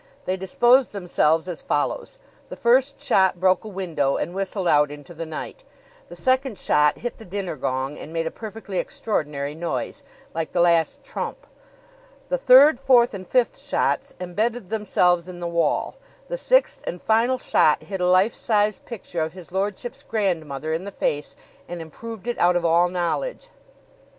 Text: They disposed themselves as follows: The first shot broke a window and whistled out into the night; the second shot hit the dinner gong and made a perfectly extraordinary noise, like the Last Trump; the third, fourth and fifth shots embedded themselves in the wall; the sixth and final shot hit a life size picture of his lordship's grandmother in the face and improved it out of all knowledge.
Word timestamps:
They 0.25 0.35
disposed 0.35 0.93
themselves 0.93 1.47
as 1.47 1.61
follows: 1.61 2.17
The 2.49 2.55
first 2.55 2.99
shot 2.99 3.39
broke 3.39 3.63
a 3.63 3.67
window 3.67 4.17
and 4.17 4.33
whistled 4.33 4.67
out 4.67 4.89
into 4.89 5.13
the 5.13 5.27
night; 5.27 5.63
the 6.09 6.15
second 6.15 6.57
shot 6.57 6.97
hit 6.97 7.19
the 7.19 7.23
dinner 7.23 7.55
gong 7.55 7.99
and 7.99 8.11
made 8.11 8.25
a 8.25 8.31
perfectly 8.31 8.79
extraordinary 8.79 9.53
noise, 9.53 10.01
like 10.33 10.53
the 10.53 10.59
Last 10.59 11.03
Trump; 11.03 11.45
the 12.29 12.37
third, 12.39 12.79
fourth 12.79 13.13
and 13.13 13.27
fifth 13.27 13.59
shots 13.59 14.15
embedded 14.19 14.71
themselves 14.71 15.27
in 15.27 15.39
the 15.39 15.45
wall; 15.45 15.97
the 16.29 16.35
sixth 16.37 16.81
and 16.87 16.99
final 16.99 17.37
shot 17.37 17.83
hit 17.83 18.01
a 18.01 18.07
life 18.07 18.33
size 18.33 18.79
picture 18.79 19.21
of 19.21 19.33
his 19.33 19.51
lordship's 19.51 20.01
grandmother 20.01 20.73
in 20.73 20.83
the 20.83 20.91
face 20.91 21.35
and 21.69 21.79
improved 21.79 22.25
it 22.27 22.39
out 22.39 22.55
of 22.55 22.65
all 22.65 22.89
knowledge. 22.89 23.49